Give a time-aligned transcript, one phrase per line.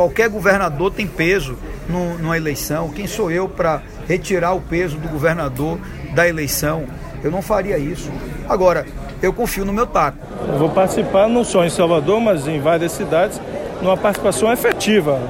[0.00, 2.88] Qualquer governador tem peso no, numa eleição.
[2.88, 5.78] Quem sou eu para retirar o peso do governador
[6.14, 6.86] da eleição?
[7.22, 8.10] Eu não faria isso.
[8.48, 8.86] Agora,
[9.22, 10.16] eu confio no meu taco.
[10.48, 13.38] Eu vou participar não só em Salvador, mas em várias cidades,
[13.82, 15.20] numa participação efetiva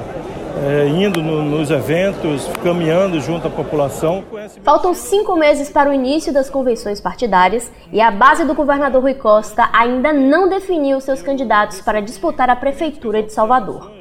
[0.65, 4.23] é, indo no, nos eventos, caminhando junto à população.
[4.63, 9.15] Faltam cinco meses para o início das convenções partidárias e a base do governador Rui
[9.15, 14.00] Costa ainda não definiu seus candidatos para disputar a prefeitura de Salvador.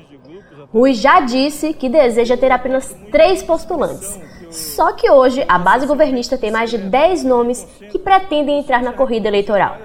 [0.73, 4.19] Rui já disse que deseja ter apenas três postulantes.
[4.51, 8.93] Só que hoje a base governista tem mais de 10 nomes que pretendem entrar na
[8.93, 9.79] corrida eleitoral.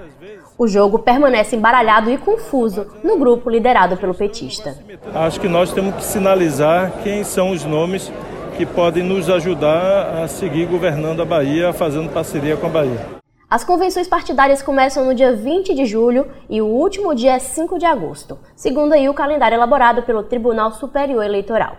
[0.58, 4.78] O jogo permanece embaralhado e confuso no grupo liderado pelo petista.
[5.14, 8.12] Acho que nós temos que sinalizar quem são os nomes
[8.56, 13.25] que podem nos ajudar a seguir governando a Bahia, fazendo parceria com a Bahia.
[13.48, 17.78] As convenções partidárias começam no dia 20 de julho e o último dia é 5
[17.78, 21.78] de agosto, segundo aí o calendário elaborado pelo Tribunal Superior Eleitoral.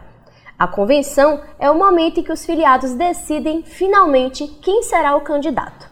[0.56, 5.91] A convenção é o momento em que os filiados decidem finalmente quem será o candidato.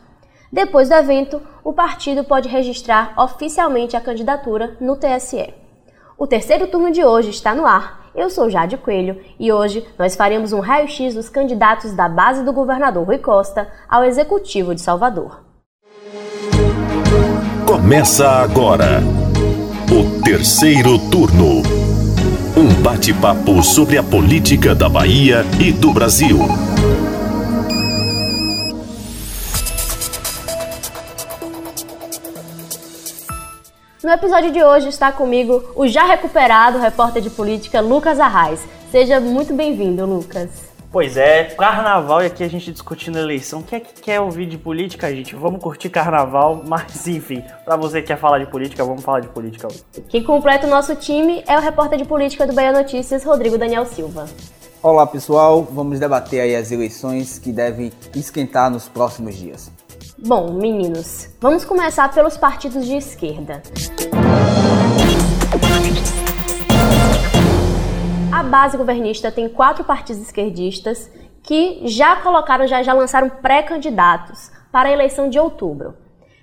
[0.51, 5.53] Depois do evento, o partido pode registrar oficialmente a candidatura no TSE.
[6.17, 8.11] O terceiro turno de hoje está no ar.
[8.15, 12.53] Eu sou Jade Coelho e hoje nós faremos um raio-x dos candidatos da base do
[12.53, 15.44] governador Rui Costa ao Executivo de Salvador.
[17.67, 19.03] Começa agora
[19.91, 21.63] o terceiro turno.
[22.55, 26.39] Um bate-papo sobre a política da Bahia e do Brasil.
[34.03, 38.61] No episódio de hoje está comigo o já recuperado repórter de política Lucas Arraes.
[38.91, 40.74] Seja muito bem-vindo, Lucas.
[40.95, 43.61] Pois é, carnaval e aqui a gente discutindo eleição.
[43.63, 45.35] Quem é que quer ouvir de política, gente?
[45.35, 49.27] Vamos curtir carnaval, mas enfim, para você que quer falar de política, vamos falar de
[49.27, 49.83] política hoje.
[50.09, 53.85] Quem completa o nosso time é o repórter de política do Bahia Notícias, Rodrigo Daniel
[53.87, 54.27] Silva.
[54.81, 59.73] Olá pessoal, vamos debater aí as eleições que devem esquentar nos próximos dias.
[60.17, 63.61] Bom, meninos, vamos começar pelos partidos de esquerda.
[68.35, 71.09] A base governista tem quatro partidos esquerdistas
[71.41, 75.95] que já colocaram, já, já lançaram pré-candidatos para a eleição de outubro.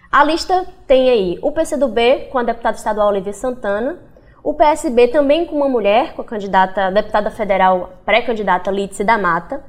[0.10, 4.00] A lista tem aí o PCdoB com a deputada estadual Olivia Santana,
[4.42, 9.18] o PSB também com uma mulher, com a candidata, a deputada federal pré-candidata Lídice da
[9.18, 9.62] Mata,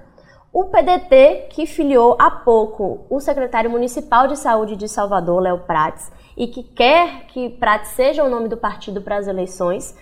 [0.52, 6.12] o PDT, que filiou há pouco o secretário municipal de saúde de Salvador, Léo Prates,
[6.36, 9.92] e que quer que Prates seja o nome do partido para as eleições,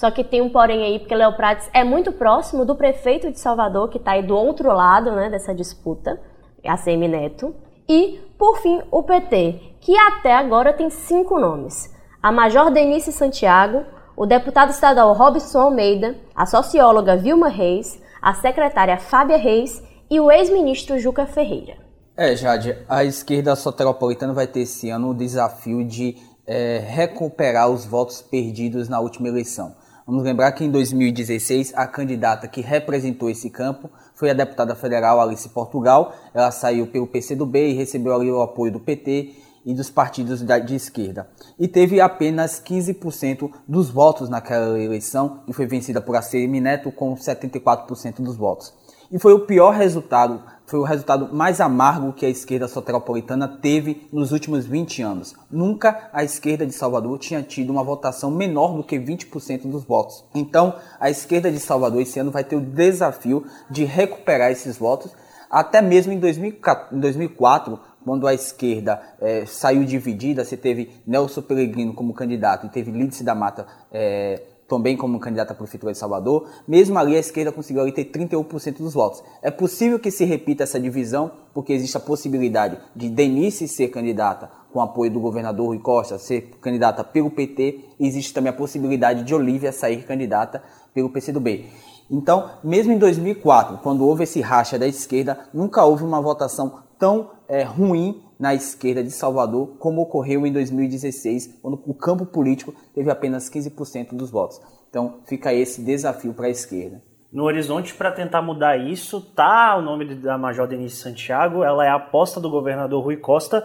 [0.00, 3.38] só que tem um porém aí, porque Léo Prates é muito próximo do prefeito de
[3.38, 6.18] Salvador, que está aí do outro lado né, dessa disputa,
[6.66, 7.54] ACM Neto.
[7.86, 11.94] E, por fim, o PT, que até agora tem cinco nomes.
[12.22, 13.84] A Major Denise Santiago,
[14.16, 20.32] o deputado estadual Robson Almeida, a socióloga Vilma Reis, a secretária Fábia Reis e o
[20.32, 21.76] ex-ministro Juca Ferreira.
[22.16, 27.84] É, Jade, a esquerda soteropolitana vai ter esse ano o desafio de é, recuperar os
[27.84, 29.78] votos perdidos na última eleição.
[30.10, 35.20] Vamos lembrar que em 2016 a candidata que representou esse campo foi a deputada federal
[35.20, 36.12] Alice Portugal.
[36.34, 40.74] Ela saiu pelo PCdoB e recebeu ali o apoio do PT e dos partidos de
[40.74, 41.30] esquerda.
[41.56, 47.14] E teve apenas 15% dos votos naquela eleição e foi vencida por ACM Neto com
[47.14, 48.74] 74% dos votos.
[49.12, 54.06] E foi o pior resultado, foi o resultado mais amargo que a esquerda soteropolitana teve
[54.12, 55.34] nos últimos 20 anos.
[55.50, 60.24] Nunca a esquerda de Salvador tinha tido uma votação menor do que 20% dos votos.
[60.32, 65.10] Então, a esquerda de Salvador esse ano vai ter o desafio de recuperar esses votos.
[65.50, 72.14] Até mesmo em 2004, quando a esquerda é, saiu dividida, você teve Nelson Pellegrino como
[72.14, 76.96] candidato e teve Lídice da Mata é, também como candidata à Prefeitura de Salvador, mesmo
[76.96, 79.20] ali a esquerda conseguiu ali ter 31% dos votos.
[79.42, 84.48] É possível que se repita essa divisão, porque existe a possibilidade de Denise ser candidata
[84.72, 89.24] com apoio do governador Rui Costa, ser candidata pelo PT, e existe também a possibilidade
[89.24, 90.62] de Olívia sair candidata
[90.94, 91.66] pelo PCdoB.
[92.08, 97.30] Então, mesmo em 2004, quando houve esse racha da esquerda, nunca houve uma votação tão
[97.48, 103.10] é, ruim na esquerda de Salvador, como ocorreu em 2016, quando o campo político teve
[103.10, 104.58] apenas 15% dos votos.
[104.88, 107.02] Então fica esse desafio para a esquerda.
[107.30, 111.88] No horizonte para tentar mudar isso tá o nome da Major Denise Santiago, ela é
[111.88, 113.62] a aposta do governador Rui Costa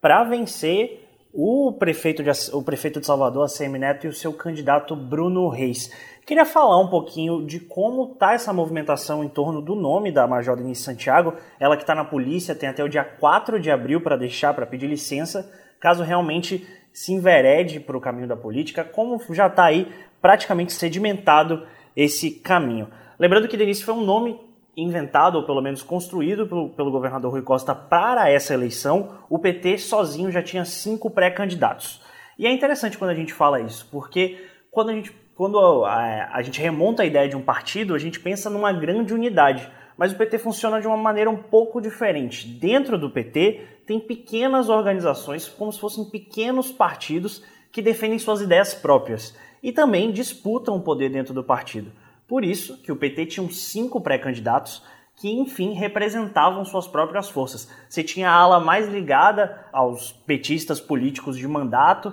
[0.00, 4.96] para vencer o prefeito, de, o prefeito de Salvador, a Neto, e o seu candidato
[4.96, 5.90] Bruno Reis.
[6.26, 10.56] Queria falar um pouquinho de como está essa movimentação em torno do nome da Major
[10.56, 11.34] Denise Santiago.
[11.60, 14.66] Ela que está na polícia tem até o dia 4 de abril para deixar, para
[14.66, 19.86] pedir licença, caso realmente se enverede para o caminho da política, como já está aí
[20.20, 21.64] praticamente sedimentado
[21.94, 22.88] esse caminho.
[23.20, 24.40] Lembrando que Denise foi um nome
[24.76, 29.20] inventado, ou pelo menos construído pelo, pelo governador Rui Costa para essa eleição.
[29.30, 32.02] O PT sozinho já tinha cinco pré-candidatos.
[32.36, 36.42] E é interessante quando a gente fala isso, porque quando a gente, quando a, a
[36.42, 39.70] gente remonta a ideia de um partido, a gente pensa numa grande unidade.
[39.96, 42.48] Mas o PT funciona de uma maneira um pouco diferente.
[42.48, 48.74] Dentro do PT, tem pequenas organizações, como se fossem pequenos partidos que defendem suas ideias
[48.74, 51.92] próprias e também disputam o poder dentro do partido.
[52.26, 54.82] Por isso que o PT tinha cinco pré-candidatos
[55.16, 57.70] que, enfim, representavam suas próprias forças.
[57.88, 62.12] Você tinha a ala mais ligada aos petistas políticos de mandato,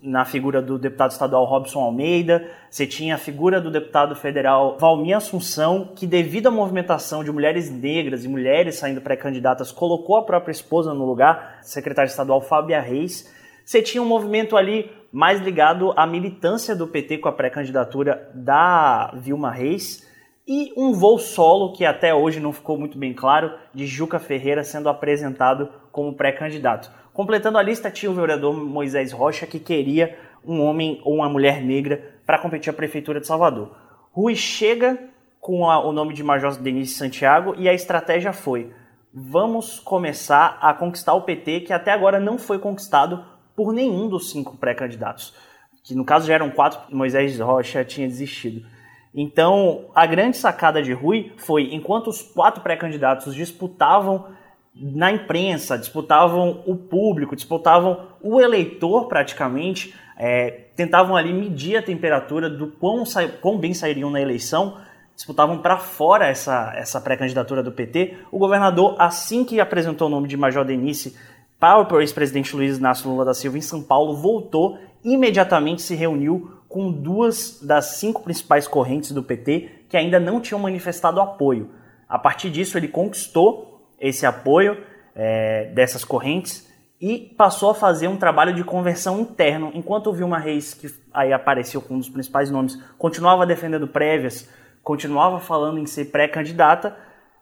[0.00, 5.16] na figura do deputado estadual Robson Almeida, você tinha a figura do deputado federal Valmir
[5.16, 10.52] Assunção, que, devido à movimentação de mulheres negras e mulheres saindo pré-candidatas, colocou a própria
[10.52, 13.32] esposa no lugar, secretário estadual Fábia Reis.
[13.64, 19.12] Você tinha um movimento ali mais ligado à militância do PT com a pré-candidatura da
[19.16, 20.13] Vilma Reis
[20.46, 24.62] e um voo solo que até hoje não ficou muito bem claro de Juca Ferreira
[24.62, 26.90] sendo apresentado como pré-candidato.
[27.12, 31.62] Completando a lista tinha o vereador Moisés Rocha que queria um homem ou uma mulher
[31.62, 33.74] negra para competir a prefeitura de Salvador.
[34.12, 34.98] Rui chega
[35.40, 38.72] com a, o nome de Major Denise Santiago e a estratégia foi:
[39.12, 43.24] vamos começar a conquistar o PT que até agora não foi conquistado
[43.56, 45.34] por nenhum dos cinco pré-candidatos,
[45.82, 48.66] que no caso já eram quatro, Moisés Rocha tinha desistido.
[49.14, 54.26] Então, a grande sacada de Rui foi, enquanto os quatro pré-candidatos disputavam
[54.74, 62.50] na imprensa, disputavam o público, disputavam o eleitor praticamente, é, tentavam ali medir a temperatura
[62.50, 63.04] do quão,
[63.40, 64.78] quão bem sairiam na eleição,
[65.14, 68.16] disputavam para fora essa, essa pré-candidatura do PT.
[68.32, 71.16] O governador, assim que apresentou o nome de Major Denise
[71.60, 76.50] para o ex-presidente Luiz Inácio Lula da Silva em São Paulo, voltou, imediatamente se reuniu
[76.74, 81.70] com duas das cinco principais correntes do PT que ainda não tinham manifestado apoio.
[82.08, 84.84] A partir disso, ele conquistou esse apoio
[85.14, 86.68] é, dessas correntes
[87.00, 89.70] e passou a fazer um trabalho de conversão interno.
[89.72, 94.50] Enquanto o Vilma Reis, que aí apareceu com um dos principais nomes, continuava defendendo prévias,
[94.82, 96.96] continuava falando em ser pré-candidata,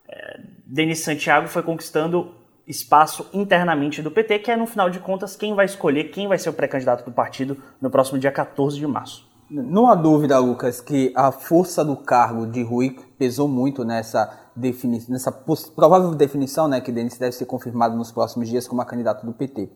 [0.06, 2.35] é, Denis Santiago foi conquistando
[2.72, 6.38] espaço internamente do PT, que é, no final de contas, quem vai escolher quem vai
[6.38, 9.30] ser o pré-candidato do partido no próximo dia 14 de março.
[9.50, 15.04] Não há dúvida, Lucas, que a força do cargo de Rui pesou muito nessa, defini
[15.08, 19.26] nessa provável definição, né, que Denis deve ser confirmado nos próximos dias como a candidato
[19.26, 19.68] do PT.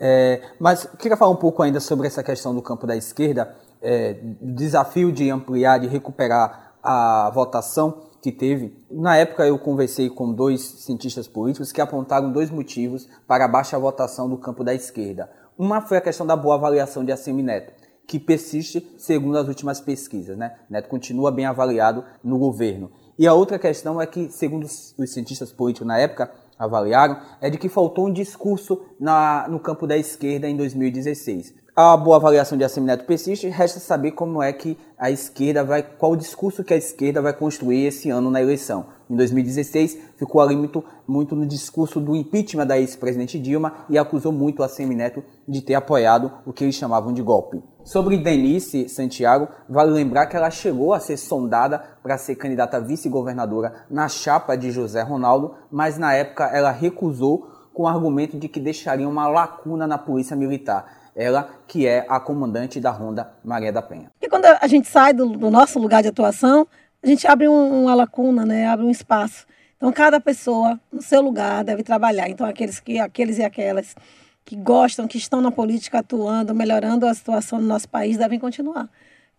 [0.00, 4.18] É, mas queria falar um pouco ainda sobre essa questão do campo da esquerda, é,
[4.40, 8.76] desafio de ampliar, de recuperar a votação que teve.
[8.90, 13.78] Na época eu conversei com dois cientistas políticos que apontaram dois motivos para a baixa
[13.78, 15.30] votação do campo da esquerda.
[15.56, 17.72] Uma foi a questão da boa avaliação de Assemi Neto,
[18.06, 20.36] que persiste segundo as últimas pesquisas.
[20.36, 20.54] Né?
[20.70, 22.90] Neto continua bem avaliado no governo.
[23.18, 27.58] E a outra questão é que, segundo os cientistas políticos na época avaliaram, é de
[27.58, 32.64] que faltou um discurso na, no campo da esquerda em 2016 a boa avaliação de
[32.64, 36.76] Assemineto persiste, resta saber como é que a esquerda vai, qual o discurso que a
[36.76, 38.86] esquerda vai construir esse ano na eleição.
[39.08, 44.32] Em 2016, ficou ali muito, muito no discurso do impeachment da ex-presidente Dilma e acusou
[44.32, 47.62] muito a Assemineto de ter apoiado o que eles chamavam de golpe.
[47.84, 53.84] Sobre Denise Santiago, vale lembrar que ela chegou a ser sondada para ser candidata vice-governadora
[53.88, 58.58] na chapa de José Ronaldo, mas na época ela recusou com o argumento de que
[58.58, 63.82] deixaria uma lacuna na polícia militar ela que é a comandante da Ronda Maria da
[63.82, 64.08] Penha.
[64.22, 66.66] E quando a gente sai do, do nosso lugar de atuação,
[67.02, 68.68] a gente abre um, uma lacuna, né?
[68.68, 69.44] abre um espaço.
[69.76, 72.28] Então, cada pessoa no seu lugar deve trabalhar.
[72.28, 73.96] Então, aqueles, que, aqueles e aquelas
[74.44, 78.88] que gostam, que estão na política atuando, melhorando a situação do nosso país, devem continuar.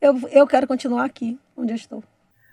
[0.01, 2.03] Eu, eu quero continuar aqui, onde eu estou.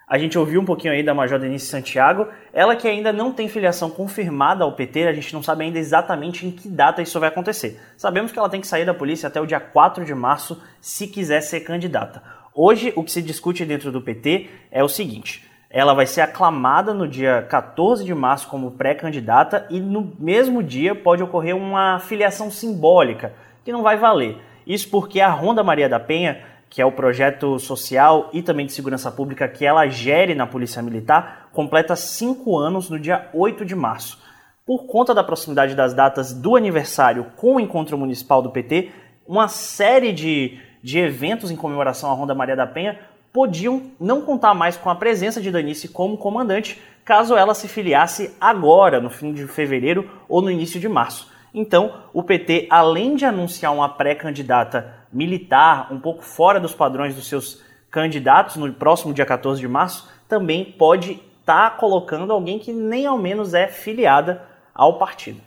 [0.08, 3.48] A gente ouviu um pouquinho aí da Major Denise Santiago, ela que ainda não tem
[3.48, 7.28] filiação confirmada ao PT, a gente não sabe ainda exatamente em que data isso vai
[7.28, 7.80] acontecer.
[7.96, 11.08] Sabemos que ela tem que sair da polícia até o dia 4 de março se
[11.08, 12.22] quiser ser candidata.
[12.54, 16.94] Hoje, o que se discute dentro do PT é o seguinte: ela vai ser aclamada
[16.94, 22.48] no dia 14 de março como pré-candidata e no mesmo dia pode ocorrer uma filiação
[22.48, 23.32] simbólica,
[23.64, 24.38] que não vai valer.
[24.64, 28.72] Isso porque a Ronda Maria da Penha que é o projeto social e também de
[28.72, 33.74] segurança pública que ela gere na Polícia Militar, completa cinco anos no dia 8 de
[33.74, 34.18] março.
[34.64, 38.90] Por conta da proximidade das datas do aniversário com o encontro municipal do PT,
[39.26, 42.98] uma série de, de eventos em comemoração à Ronda Maria da Penha
[43.32, 48.34] podiam não contar mais com a presença de Danice como comandante, caso ela se filiasse
[48.40, 51.30] agora, no fim de fevereiro ou no início de março.
[51.58, 57.26] Então, o PT, além de anunciar uma pré-candidata militar, um pouco fora dos padrões dos
[57.26, 62.74] seus candidatos no próximo dia 14 de março, também pode estar tá colocando alguém que
[62.74, 64.42] nem ao menos é filiada
[64.74, 65.40] ao partido.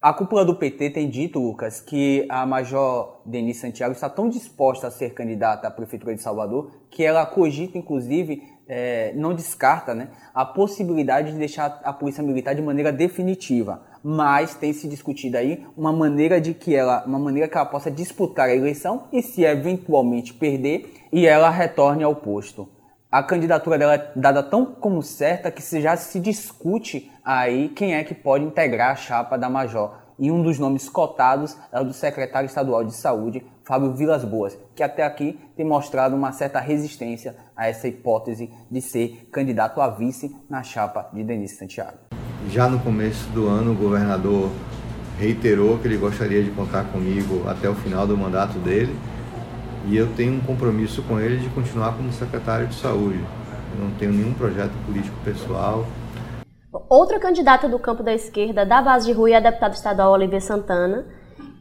[0.00, 4.86] A cúpula do PT tem dito, Lucas, que a Major Denise Santiago está tão disposta
[4.86, 10.08] a ser candidata à Prefeitura de Salvador que ela cogita, inclusive, é, não descarta né,
[10.32, 13.82] a possibilidade de deixar a Polícia Militar de maneira definitiva.
[14.02, 17.90] Mas tem se discutido aí uma maneira de que ela, uma maneira que ela possa
[17.90, 22.68] disputar a eleição e se eventualmente perder, e ela retorne ao posto.
[23.10, 28.04] A candidatura dela é dada tão como certa que já se discute aí quem é
[28.04, 29.98] que pode integrar a chapa da Major.
[30.16, 34.56] E um dos nomes cotados é o do secretário estadual de saúde, Fábio Vilas Boas,
[34.76, 39.88] que até aqui tem mostrado uma certa resistência a essa hipótese de ser candidato a
[39.88, 42.09] vice na chapa de Denise Santiago.
[42.48, 44.50] Já no começo do ano, o governador
[45.18, 48.96] reiterou que ele gostaria de contar comigo até o final do mandato dele
[49.86, 53.20] e eu tenho um compromisso com ele de continuar como secretário de saúde.
[53.74, 55.86] Eu não tenho nenhum projeto político pessoal.
[56.88, 60.40] Outra candidata do campo da esquerda da base de Rui é a deputada estadual Olivia
[60.40, 61.04] Santana,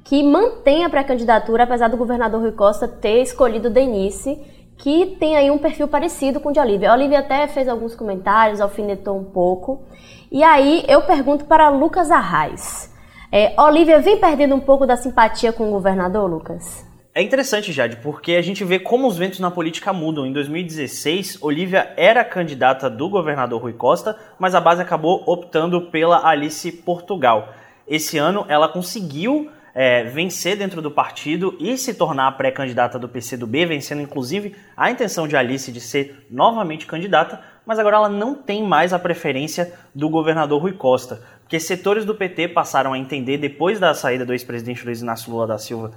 [0.03, 4.39] que mantém a pré-candidatura, apesar do governador Rui Costa ter escolhido Denise,
[4.79, 6.89] que tem aí um perfil parecido com o de Olivia.
[6.89, 9.83] A Olivia até fez alguns comentários, alfinetou um pouco.
[10.31, 12.89] E aí eu pergunto para Lucas Arraes.
[13.29, 16.87] É, Olivia vem perdendo um pouco da simpatia com o governador, Lucas?
[17.13, 20.25] É interessante, Jade, porque a gente vê como os ventos na política mudam.
[20.25, 26.25] Em 2016, Olivia era candidata do governador Rui Costa, mas a base acabou optando pela
[26.25, 27.49] Alice Portugal.
[27.85, 29.49] Esse ano, ela conseguiu
[29.81, 35.25] é, vencer dentro do partido e se tornar pré-candidata do PCdoB, vencendo inclusive a intenção
[35.25, 40.09] de Alice de ser novamente candidata, mas agora ela não tem mais a preferência do
[40.09, 44.83] governador Rui Costa, porque setores do PT passaram a entender, depois da saída do ex-presidente
[44.83, 45.93] Luiz Inácio Lula da Silva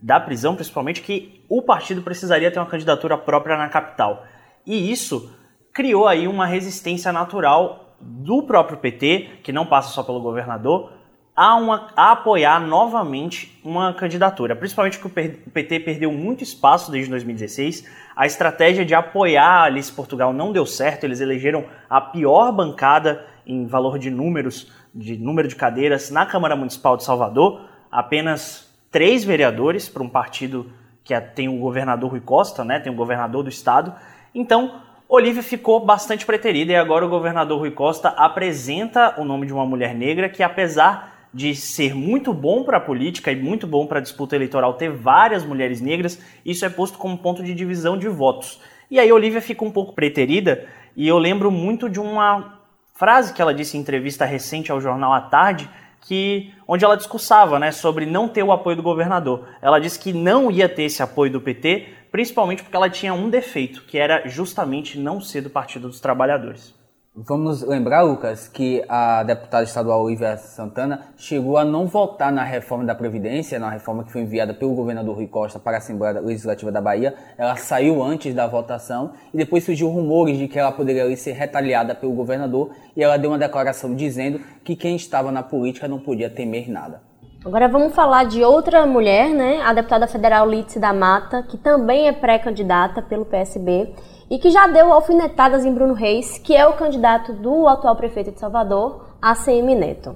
[0.00, 4.24] da prisão, principalmente, que o partido precisaria ter uma candidatura própria na capital.
[4.64, 5.30] E isso
[5.74, 10.95] criou aí uma resistência natural do próprio PT, que não passa só pelo governador,
[11.36, 14.56] a, uma, a apoiar novamente uma candidatura.
[14.56, 17.84] Principalmente porque o PT perdeu muito espaço desde 2016.
[18.16, 21.04] A estratégia de apoiar a Alice Portugal não deu certo.
[21.04, 26.56] Eles elegeram a pior bancada em valor de números, de número de cadeiras na Câmara
[26.56, 27.60] Municipal de Salvador.
[27.92, 30.72] Apenas três vereadores para um partido
[31.04, 33.94] que tem o governador Rui Costa, né, tem o governador do estado.
[34.34, 39.52] Então, Olivia ficou bastante preterida e agora o governador Rui Costa apresenta o nome de
[39.52, 43.86] uma mulher negra que, apesar de ser muito bom para a política e muito bom
[43.86, 47.98] para a disputa eleitoral ter várias mulheres negras, isso é posto como ponto de divisão
[47.98, 48.58] de votos.
[48.90, 50.66] E aí Olivia fica um pouco preterida
[50.96, 52.58] e eu lembro muito de uma
[52.94, 55.68] frase que ela disse em entrevista recente ao jornal à tarde,
[56.00, 59.46] que onde ela discursava né, sobre não ter o apoio do governador.
[59.60, 63.28] Ela disse que não ia ter esse apoio do PT, principalmente porque ela tinha um
[63.28, 66.74] defeito, que era justamente não ser do Partido dos Trabalhadores.
[67.18, 72.84] Vamos lembrar, Lucas, que a deputada estadual Olivia Santana chegou a não votar na reforma
[72.84, 76.70] da Previdência, na reforma que foi enviada pelo governador Rui Costa para a Assembleia Legislativa
[76.70, 77.14] da Bahia.
[77.38, 81.94] Ela saiu antes da votação e depois surgiu rumores de que ela poderia ser retaliada
[81.94, 86.28] pelo governador e ela deu uma declaração dizendo que quem estava na política não podia
[86.28, 87.00] temer nada.
[87.42, 89.62] Agora vamos falar de outra mulher, né?
[89.62, 93.94] A deputada federal Lídice da Mata, que também é pré-candidata pelo PSB
[94.30, 98.32] e que já deu alfinetadas em Bruno Reis, que é o candidato do atual prefeito
[98.32, 100.14] de Salvador, ACM Neto.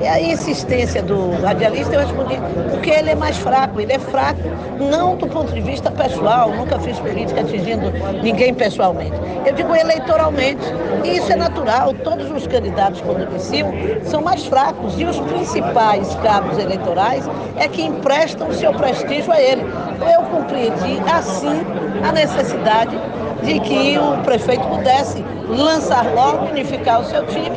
[0.00, 2.36] A insistência do radialista, eu respondi,
[2.70, 4.40] porque ele é mais fraco, ele é fraco,
[4.78, 7.90] não do ponto de vista pessoal, nunca fiz política atingindo
[8.22, 9.16] ninguém pessoalmente.
[9.44, 10.62] Eu digo eleitoralmente,
[11.04, 13.72] e isso é natural, todos os candidatos, quando iniciam,
[14.04, 19.40] são mais fracos, e os principais cabos eleitorais é que emprestam o seu prestígio a
[19.40, 19.62] ele.
[19.62, 21.60] Eu compreendi, assim,
[22.02, 22.96] a necessidade
[23.44, 27.56] de que o prefeito pudesse lançar logo, unificar o seu time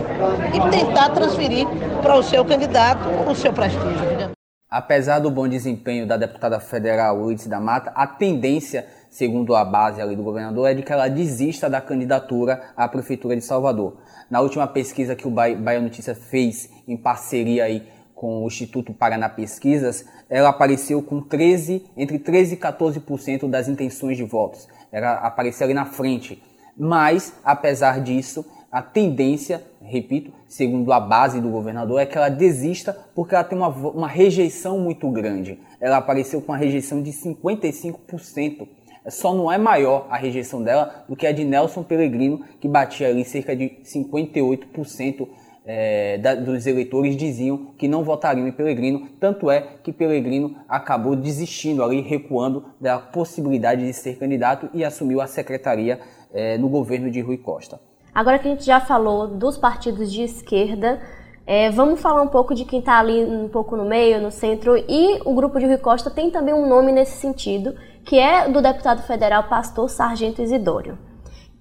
[0.53, 1.67] e tentar transferir
[2.01, 4.35] para o seu candidato o seu prestígio.
[4.69, 10.01] Apesar do bom desempenho da deputada federal Luiz da Mata, a tendência, segundo a base
[10.01, 13.97] ali do governador, é de que ela desista da candidatura à prefeitura de Salvador.
[14.29, 19.29] Na última pesquisa que o Bahia Notícia fez em parceria aí com o Instituto Paraná
[19.29, 24.67] Pesquisas, ela apareceu com 13, entre 13 e 14% das intenções de votos.
[24.95, 26.41] Ela apareceu ali na frente.
[26.77, 32.97] Mas, apesar disso, a tendência, repito, segundo a base do governador, é que ela desista
[33.13, 35.59] porque ela tem uma, uma rejeição muito grande.
[35.81, 38.65] Ela apareceu com uma rejeição de 55%.
[39.09, 43.09] Só não é maior a rejeição dela do que a de Nelson Pellegrino, que batia
[43.09, 45.27] ali cerca de 58%
[45.65, 51.15] é, da, dos eleitores diziam que não votariam em Pelegrino, tanto é que Pelegrino acabou
[51.15, 55.99] desistindo ali, recuando da possibilidade de ser candidato e assumiu a secretaria
[56.33, 57.79] é, no governo de Rui Costa.
[58.13, 61.01] Agora que a gente já falou dos partidos de esquerda,
[61.47, 64.77] é, vamos falar um pouco de quem está ali um pouco no meio, no centro,
[64.77, 68.61] e o grupo de Rui Costa tem também um nome nesse sentido, que é do
[68.61, 70.97] deputado federal Pastor Sargento Isidório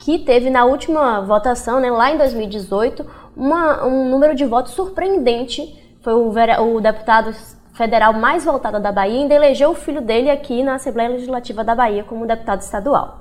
[0.05, 5.83] que teve na última votação, né, lá em 2018, uma, um número de votos surpreendente.
[6.03, 7.35] Foi o, o deputado
[7.73, 11.65] federal mais votado da Bahia e ainda elegeu o filho dele aqui na Assembleia Legislativa
[11.65, 13.21] da Bahia como deputado estadual.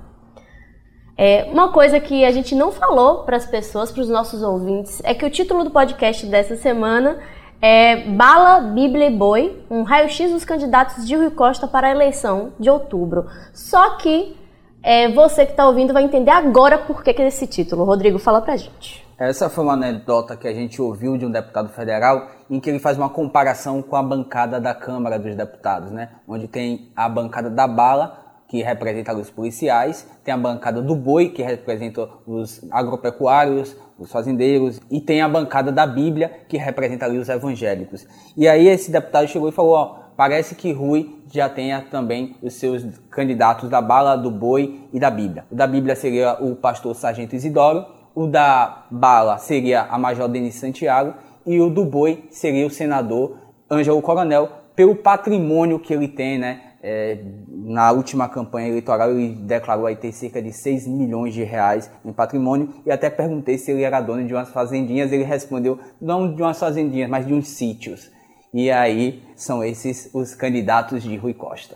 [1.18, 5.02] É, uma coisa que a gente não falou para as pessoas, para os nossos ouvintes,
[5.06, 7.18] é que o título do podcast dessa semana
[7.62, 12.70] é Bala, Bíblia Boi, um raio-x dos candidatos de Rui Costa para a eleição de
[12.70, 13.26] outubro.
[13.54, 14.36] Só que
[14.84, 17.86] é, você que está ouvindo vai entender agora por que, que é esse título.
[17.86, 19.04] Rodrigo, fala pra gente.
[19.18, 22.80] Essa foi uma anedota que a gente ouviu de um deputado federal em que ele
[22.80, 26.10] faz uma comparação com a bancada da Câmara dos Deputados, né?
[26.28, 31.30] Onde tem a bancada da bala, que representa os policiais, tem a bancada do boi,
[31.30, 37.18] que representa os agropecuários, os fazendeiros, e tem a bancada da Bíblia, que representa ali
[37.18, 38.06] os evangélicos.
[38.36, 42.54] E aí esse deputado chegou e falou, ó, parece que Rui já tenha também os
[42.54, 45.46] seus candidatos da bala, do boi e da Bíblia.
[45.52, 50.60] O da Bíblia seria o pastor Sargento Isidoro, o da bala seria a Major Denise
[50.60, 51.14] Santiago
[51.46, 53.38] e o do boi seria o senador
[53.70, 56.62] Ângelo Coronel, pelo patrimônio que ele tem, né?
[56.86, 57.18] É,
[57.48, 62.12] na última campanha eleitoral ele declarou aí ter cerca de 6 milhões de reais em
[62.12, 66.42] patrimônio e até perguntei se ele era dono de umas fazendinhas, ele respondeu não de
[66.42, 68.12] umas fazendinhas, mas de uns sítios.
[68.54, 71.76] E aí são esses os candidatos de Rui Costa.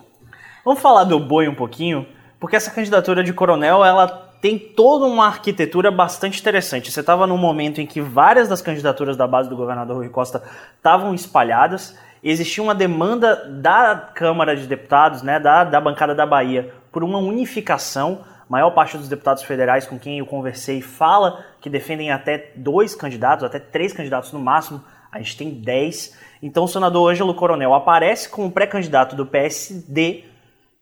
[0.64, 2.06] Vamos falar do boi um pouquinho,
[2.40, 4.08] porque essa candidatura de coronel ela
[4.42, 6.92] tem toda uma arquitetura bastante interessante.
[6.92, 10.44] Você estava num momento em que várias das candidaturas da base do governador Rui Costa
[10.76, 16.72] estavam espalhadas, existia uma demanda da Câmara de Deputados, né, da, da bancada da Bahia,
[16.92, 18.20] por uma unificação.
[18.48, 22.94] A maior parte dos deputados federais com quem eu conversei fala que defendem até dois
[22.94, 24.84] candidatos, até três candidatos no máximo.
[25.12, 26.16] A gente tem dez.
[26.42, 30.24] Então o senador Ângelo Coronel aparece como pré-candidato do PSD,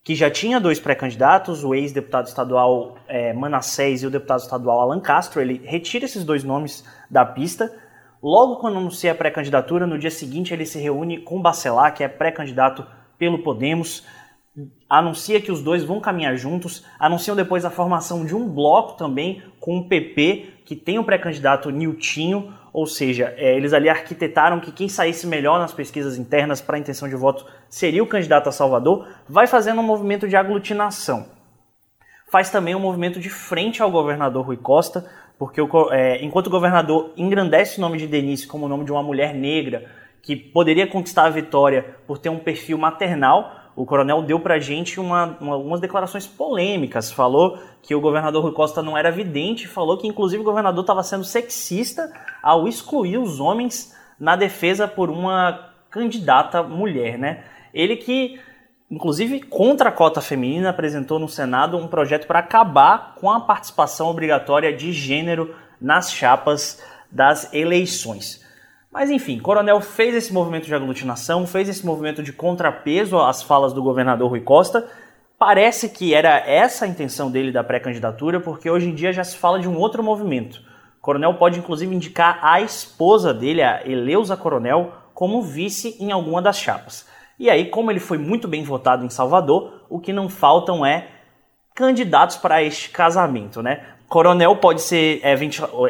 [0.04, 5.00] que já tinha dois pré-candidatos, o ex-deputado estadual é, Manassés e o deputado estadual Alan
[5.00, 5.42] Castro.
[5.42, 7.74] Ele retira esses dois nomes da pista.
[8.22, 12.08] Logo quando anuncia a pré-candidatura, no dia seguinte ele se reúne com Bacelar, que é
[12.08, 12.86] pré-candidato
[13.18, 14.04] pelo Podemos,
[14.90, 19.44] anuncia que os dois vão caminhar juntos, anunciam depois a formação de um bloco também
[19.60, 24.70] com o PP, que tem o pré-candidato Niltinho, ou seja, é, eles ali arquitetaram que
[24.70, 29.08] quem saísse melhor nas pesquisas internas para intenção de voto seria o candidato a Salvador,
[29.30, 31.26] vai fazendo um movimento de aglutinação.
[32.30, 35.10] Faz também um movimento de frente ao governador Rui Costa,
[35.40, 38.92] porque o, é, enquanto o governador engrandece o nome de Denise como o nome de
[38.92, 39.90] uma mulher negra
[40.22, 45.00] que poderia conquistar a vitória por ter um perfil maternal, o coronel deu pra gente
[45.00, 47.12] uma, uma, umas declarações polêmicas.
[47.12, 51.04] Falou que o governador Rui Costa não era vidente, falou que inclusive o governador estava
[51.04, 52.12] sendo sexista
[52.42, 57.44] ao excluir os homens na defesa por uma candidata mulher, né?
[57.74, 58.40] Ele que,
[58.90, 64.08] inclusive, contra a cota feminina, apresentou no Senado um projeto para acabar com a participação
[64.08, 68.45] obrigatória de gênero nas chapas das eleições.
[68.96, 73.74] Mas enfim, Coronel fez esse movimento de aglutinação, fez esse movimento de contrapeso às falas
[73.74, 74.88] do governador Rui Costa.
[75.38, 79.36] Parece que era essa a intenção dele da pré-candidatura, porque hoje em dia já se
[79.36, 80.62] fala de um outro movimento.
[81.02, 86.58] Coronel pode inclusive indicar a esposa dele, a Eleusa Coronel, como vice em alguma das
[86.58, 87.06] chapas.
[87.38, 91.10] E aí, como ele foi muito bem votado em Salvador, o que não faltam é
[91.76, 93.88] candidatos para este casamento, né?
[94.08, 95.20] Coronel pode ser.
[95.24, 95.36] É,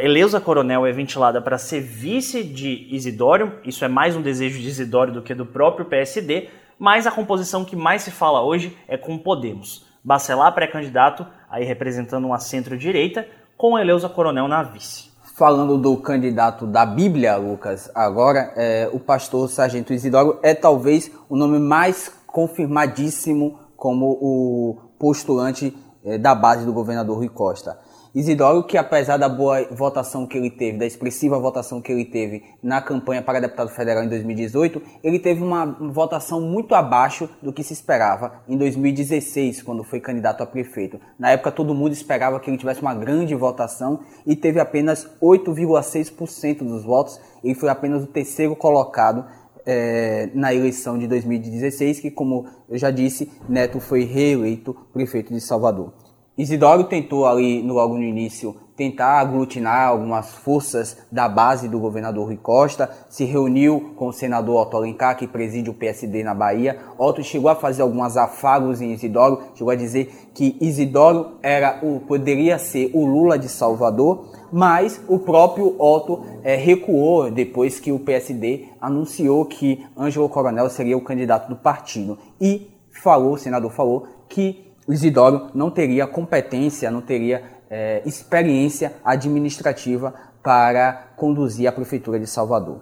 [0.04, 4.68] Eleusa Coronel é ventilada para ser vice de Isidório, isso é mais um desejo de
[4.68, 6.50] Isidório do que do próprio PSD,
[6.80, 9.86] mas a composição que mais se fala hoje é com Podemos.
[10.04, 15.12] Bacelar pré-candidato, aí representando uma centro-direita, com Eleusa Coronel na vice.
[15.36, 21.36] Falando do candidato da Bíblia, Lucas, agora é, o pastor Sargento Isidoro é talvez o
[21.36, 25.76] nome mais confirmadíssimo como o postulante
[26.06, 27.78] é, da base do governador Rui Costa.
[28.16, 32.46] Isidoro, que apesar da boa votação que ele teve, da expressiva votação que ele teve
[32.64, 37.62] na campanha para deputado federal em 2018, ele teve uma votação muito abaixo do que
[37.62, 40.98] se esperava em 2016, quando foi candidato a prefeito.
[41.20, 46.60] Na época, todo mundo esperava que ele tivesse uma grande votação e teve apenas 8,6%
[46.60, 47.20] dos votos.
[47.44, 49.26] Ele foi apenas o terceiro colocado
[49.66, 55.42] é, na eleição de 2016, que, como eu já disse, Neto foi reeleito prefeito de
[55.42, 56.05] Salvador.
[56.38, 62.36] Isidoro tentou ali, logo no início, tentar aglutinar algumas forças da base do governador Rui
[62.36, 66.78] Costa, se reuniu com o senador Otto Alencar, que preside o PSD na Bahia.
[66.98, 72.02] Otto chegou a fazer alguns afagos em Isidoro, chegou a dizer que Isidoro era o,
[72.02, 78.00] poderia ser o Lula de Salvador, mas o próprio Otto é, recuou depois que o
[78.00, 82.18] PSD anunciou que Ângelo Coronel seria o candidato do partido.
[82.42, 90.14] E falou, o senador falou, que Isidoro não teria competência, não teria é, experiência administrativa
[90.44, 92.82] para conduzir a Prefeitura de Salvador.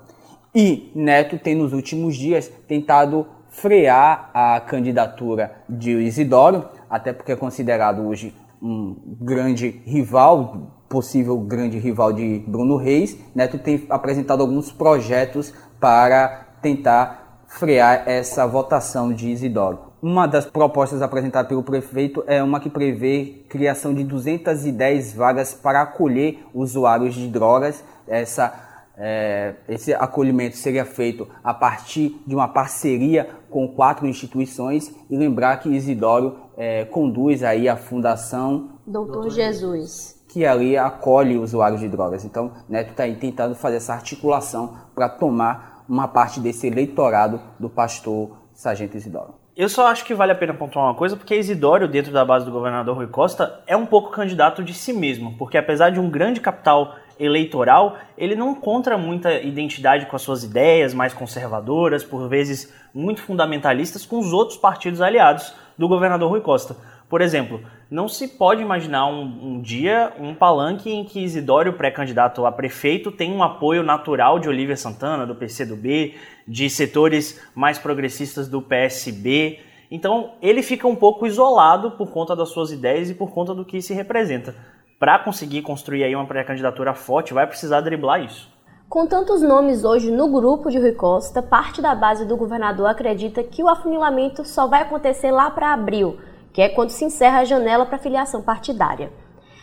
[0.54, 7.36] E Neto tem nos últimos dias tentado frear a candidatura de Isidoro, até porque é
[7.36, 13.18] considerado hoje um grande rival, possível grande rival de Bruno Reis.
[13.34, 17.23] Neto tem apresentado alguns projetos para tentar
[17.54, 19.94] frear essa votação de Isidoro.
[20.02, 25.82] Uma das propostas apresentadas pelo prefeito é uma que prevê criação de 210 vagas para
[25.82, 27.84] acolher usuários de drogas.
[28.08, 28.54] Essa,
[28.98, 35.58] é, esse acolhimento seria feito a partir de uma parceria com quatro instituições e lembrar
[35.58, 42.26] que Isidoro é, conduz aí a Fundação Doutor Jesus que ali acolhe usuários de drogas.
[42.26, 47.70] Então, Neto está aí tentando fazer essa articulação para tomar uma parte desse eleitorado do
[47.70, 49.36] pastor Sargento Isidoro.
[49.56, 52.44] Eu só acho que vale a pena pontuar uma coisa, porque Isidório, dentro da base
[52.44, 56.10] do governador Rui Costa, é um pouco candidato de si mesmo, porque apesar de um
[56.10, 62.28] grande capital eleitoral, ele não encontra muita identidade com as suas ideias mais conservadoras, por
[62.28, 66.76] vezes muito fundamentalistas, com os outros partidos aliados do governador Rui Costa.
[67.08, 67.62] Por exemplo,
[67.94, 73.12] não se pode imaginar um, um dia um palanque em que Isidório, pré-candidato a prefeito,
[73.12, 76.16] tem um apoio natural de Olívia Santana, do PCdoB,
[76.48, 79.60] de setores mais progressistas do PSB.
[79.92, 83.64] Então, ele fica um pouco isolado por conta das suas ideias e por conta do
[83.64, 84.56] que se representa.
[84.98, 88.52] Para conseguir construir aí uma pré-candidatura forte, vai precisar driblar isso.
[88.90, 93.44] Com tantos nomes hoje no grupo de Rui Costa, parte da base do governador acredita
[93.44, 96.18] que o afunilamento só vai acontecer lá para abril,
[96.54, 99.12] que é quando se encerra a janela para filiação partidária.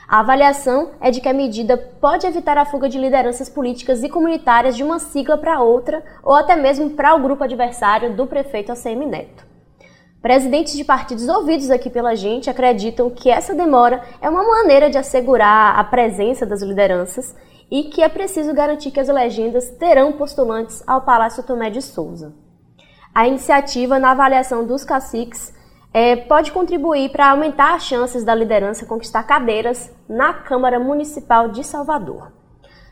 [0.09, 4.09] A avaliação é de que a medida pode evitar a fuga de lideranças políticas e
[4.09, 8.73] comunitárias de uma sigla para outra ou até mesmo para o grupo adversário do prefeito
[8.73, 9.47] ACM Neto.
[10.21, 14.99] Presidentes de partidos ouvidos aqui pela gente acreditam que essa demora é uma maneira de
[14.99, 17.35] assegurar a presença das lideranças
[17.71, 22.35] e que é preciso garantir que as legendas terão postulantes ao Palácio Tomé de Souza.
[23.15, 25.55] A iniciativa, na avaliação dos caciques,
[25.93, 31.65] é, pode contribuir para aumentar as chances da liderança conquistar cadeiras na Câmara Municipal de
[31.65, 32.33] Salvador.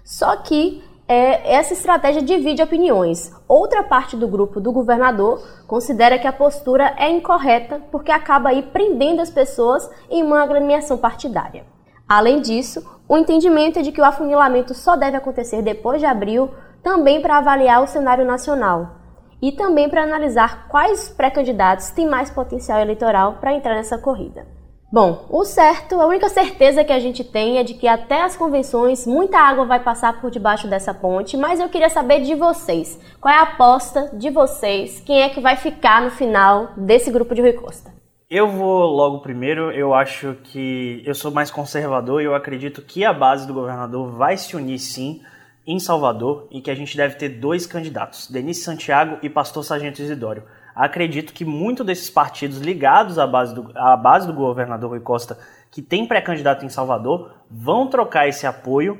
[0.04, 3.32] Só que é, essa estratégia divide opiniões.
[3.48, 8.62] Outra parte do grupo do governador considera que a postura é incorreta porque acaba aí
[8.62, 11.64] prendendo as pessoas em uma agremiação partidária.
[12.06, 16.50] Além disso, o entendimento é de que o afunilamento só deve acontecer depois de abril,
[16.82, 18.97] também para avaliar o cenário nacional,
[19.40, 24.46] e também para analisar quais pré-candidatos têm mais potencial eleitoral para entrar nessa corrida.
[24.90, 28.35] Bom, o certo, a única certeza que a gente tem é de que até as
[28.35, 32.98] convenções muita água vai passar por debaixo dessa ponte, mas eu queria saber de vocês.
[33.20, 35.01] Qual é a aposta de vocês?
[35.01, 37.92] Quem é que vai ficar no final desse grupo de Rui Costa?
[38.31, 39.70] Eu vou logo primeiro.
[39.72, 44.11] Eu acho que eu sou mais conservador e eu acredito que a base do governador
[44.12, 45.20] vai se unir sim
[45.68, 50.00] em Salvador e que a gente deve ter dois candidatos, Denise Santiago e Pastor Sargento
[50.00, 50.44] Isidório.
[50.74, 55.38] Acredito que muitos desses partidos ligados à base do, à base do governador Rui Costa,
[55.70, 58.98] que tem pré-candidato em Salvador, vão trocar esse apoio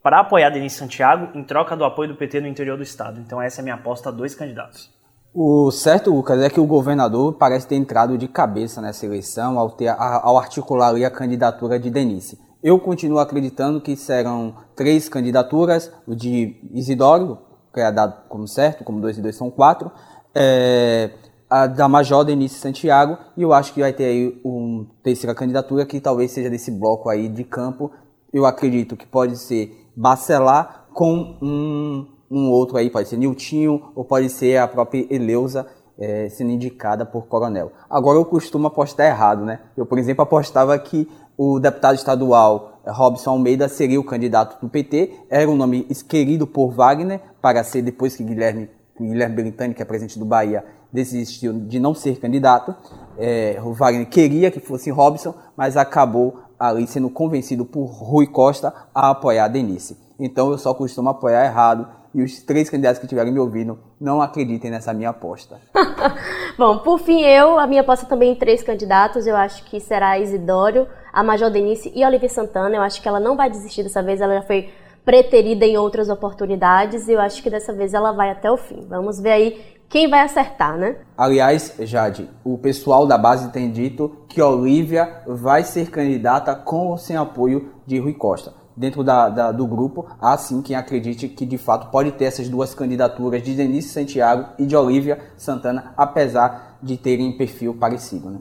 [0.00, 3.20] para apoiar Denise Santiago em troca do apoio do PT no interior do estado.
[3.20, 4.94] Então essa é a minha aposta a dois candidatos.
[5.34, 9.68] O certo, Lucas, é que o governador parece ter entrado de cabeça nessa eleição ao,
[9.68, 12.38] ter, ao articular a candidatura de Denise.
[12.64, 17.38] Eu continuo acreditando que serão três candidaturas, o de Isidoro,
[17.74, 19.90] que é dado como certo, como dois e dois são quatro,
[20.34, 21.10] é,
[21.50, 25.84] a da Major Denise Santiago, e eu acho que vai ter aí uma terceira candidatura
[25.84, 27.90] que talvez seja desse bloco aí de campo.
[28.32, 34.06] Eu acredito que pode ser Bacelar com um, um outro aí, pode ser Niltinho ou
[34.06, 35.66] pode ser a própria Eleusa,
[35.98, 37.72] é, sendo indicada por Coronel.
[37.88, 39.60] Agora eu costumo apostar errado, né?
[39.76, 44.68] Eu, por exemplo, apostava que o deputado estadual eh, Robson Almeida seria o candidato do
[44.68, 49.82] PT, era um nome querido por Wagner, para ser depois que Guilherme, Guilherme Belintani, que
[49.82, 52.74] é presidente do Bahia, desistiu de não ser candidato.
[53.18, 58.72] É, o Wagner queria que fosse Robson, mas acabou ali sendo convencido por Rui Costa
[58.94, 59.98] a apoiar a Denise.
[60.18, 64.22] Então eu só costumo apoiar errado e os três candidatos que estiverem me ouvindo não
[64.22, 65.60] acreditem nessa minha aposta.
[66.56, 70.18] Bom, por fim, eu, a minha aposta também em três candidatos, eu acho que será
[70.18, 72.76] Isidório, a Major Denise e a Olivia Santana.
[72.76, 74.70] Eu acho que ela não vai desistir dessa vez, ela já foi
[75.04, 78.86] preterida em outras oportunidades e eu acho que dessa vez ela vai até o fim.
[78.88, 80.96] Vamos ver aí quem vai acertar, né?
[81.16, 86.98] Aliás, Jade, o pessoal da base tem dito que Olivia vai ser candidata com ou
[86.98, 88.54] sem apoio de Rui Costa.
[88.76, 92.48] Dentro da, da, do grupo, há sim quem acredite que de fato pode ter essas
[92.48, 98.30] duas candidaturas de Denise Santiago e de Olivia Santana, apesar de terem perfil parecido.
[98.30, 98.38] Né?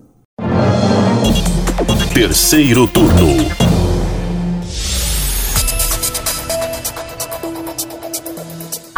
[2.14, 3.63] Terceiro turno.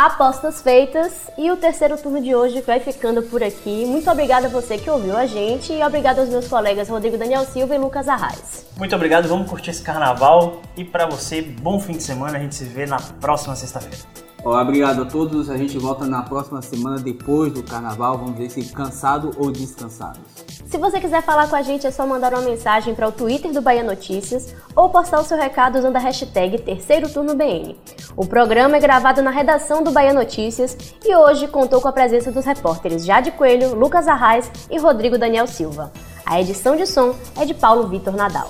[0.05, 3.85] Apostas feitas e o terceiro turno de hoje vai ficando por aqui.
[3.87, 7.43] Muito obrigada a você que ouviu a gente e obrigado aos meus colegas Rodrigo Daniel
[7.43, 8.67] Silva e Lucas Arraes.
[8.77, 12.37] Muito obrigado, vamos curtir esse carnaval e para você, bom fim de semana.
[12.37, 14.24] A gente se vê na próxima sexta-feira.
[14.45, 15.49] Obrigado a todos.
[15.49, 18.19] A gente volta na próxima semana depois do carnaval.
[18.19, 20.19] Vamos ver se cansado ou descansado.
[20.67, 23.51] Se você quiser falar com a gente, é só mandar uma mensagem para o Twitter
[23.51, 27.75] do Bahia Notícias ou postar o seu recado usando a hashtag Terceiro Turno BN.
[28.15, 32.31] O programa é gravado na redação do Bahia Notícias e hoje contou com a presença
[32.31, 35.91] dos repórteres Jade Coelho, Lucas Arraes e Rodrigo Daniel Silva.
[36.23, 38.49] A edição de som é de Paulo Vitor Nadal.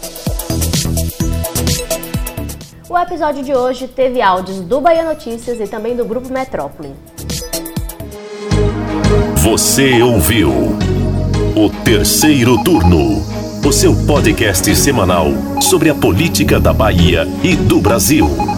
[2.88, 6.94] O episódio de hoje teve áudios do Bahia Notícias e também do Grupo Metrópole.
[9.38, 10.52] Você ouviu
[11.56, 13.24] o terceiro turno,
[13.68, 15.28] o seu podcast semanal
[15.62, 18.55] sobre a política da Bahia e do Brasil.